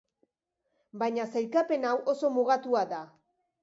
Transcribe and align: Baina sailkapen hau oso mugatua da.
Baina 1.03 1.27
sailkapen 1.35 1.87
hau 1.93 1.95
oso 2.17 2.35
mugatua 2.41 2.87
da. 2.97 3.09